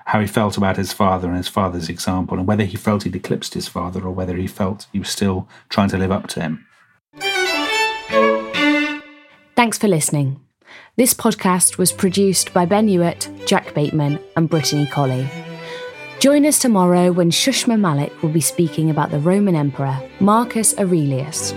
how 0.07 0.19
he 0.19 0.27
felt 0.27 0.57
about 0.57 0.75
his 0.75 0.91
father 0.91 1.29
and 1.29 1.37
his 1.37 1.47
father's 1.47 1.87
example, 1.87 2.37
and 2.37 2.47
whether 2.47 2.65
he 2.65 2.75
felt 2.75 3.03
he'd 3.03 3.15
eclipsed 3.15 3.53
his 3.53 3.69
father 3.69 4.01
or 4.01 4.11
whether 4.11 4.35
he 4.35 4.47
felt 4.47 4.87
he 4.91 4.99
was 4.99 5.09
still 5.09 5.47
trying 5.69 5.87
to 5.87 5.97
live 5.97 6.11
up 6.11 6.27
to 6.27 6.41
him. 6.41 6.67
Thanks 9.61 9.77
for 9.77 9.87
listening. 9.87 10.39
This 10.95 11.13
podcast 11.13 11.77
was 11.77 11.91
produced 11.91 12.51
by 12.51 12.65
Ben 12.65 12.87
Hewitt, 12.87 13.29
Jack 13.45 13.75
Bateman, 13.75 14.19
and 14.35 14.49
Brittany 14.49 14.87
Colley. 14.87 15.29
Join 16.17 16.47
us 16.47 16.57
tomorrow 16.57 17.11
when 17.11 17.29
Shushma 17.29 17.79
Malik 17.79 18.23
will 18.23 18.31
be 18.31 18.41
speaking 18.41 18.89
about 18.89 19.11
the 19.11 19.19
Roman 19.19 19.53
Emperor 19.53 20.01
Marcus 20.19 20.75
Aurelius. 20.79 21.53